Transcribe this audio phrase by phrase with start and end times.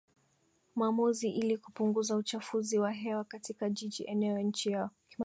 [0.75, 4.89] maamuzi ili kupunguza uchafuzi wa hewa katika jiji eneo nchi yao